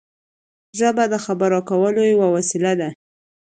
[0.79, 2.89] ژبه د خبرو کولو یوه وسیله ده.